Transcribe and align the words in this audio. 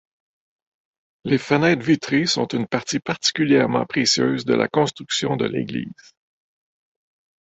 Les 1.25 1.37
fenêtres 1.37 1.85
vitrées 1.85 2.25
sont 2.25 2.47
une 2.55 2.65
partie 2.65 2.99
particulièrement 2.99 3.85
précieuse 3.85 4.45
de 4.45 4.55
la 4.55 4.67
construction 4.67 5.37
de 5.37 5.45
l'église. 5.45 6.15